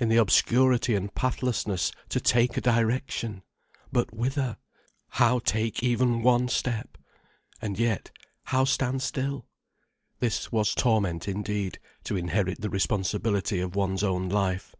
In 0.00 0.08
the 0.08 0.16
obscurity 0.16 0.94
and 0.94 1.14
pathlessness 1.14 1.92
to 2.08 2.20
take 2.20 2.56
a 2.56 2.60
direction! 2.62 3.42
But 3.92 4.14
whither? 4.14 4.56
How 5.10 5.40
take 5.40 5.82
even 5.82 6.22
one 6.22 6.48
step? 6.48 6.96
And 7.60 7.78
yet, 7.78 8.10
how 8.44 8.64
stand 8.64 9.02
still? 9.02 9.46
This 10.20 10.50
was 10.50 10.74
torment 10.74 11.28
indeed, 11.28 11.78
to 12.04 12.16
inherit 12.16 12.62
the 12.62 12.70
responsibility 12.70 13.60
of 13.60 13.76
one's 13.76 14.02
own 14.02 14.30
life. 14.30 14.74